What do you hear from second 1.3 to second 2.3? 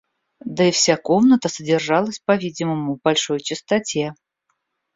содержалась,